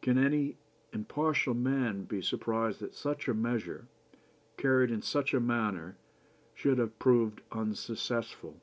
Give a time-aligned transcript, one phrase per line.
[0.00, 0.56] Can any
[0.94, 3.86] impartial man be surprised that such a measure,
[4.56, 5.98] carried in such a manner,
[6.54, 8.56] should have proved unsuccessful?"